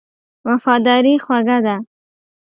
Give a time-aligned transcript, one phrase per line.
[0.47, 1.75] وفاداري خوږه ده.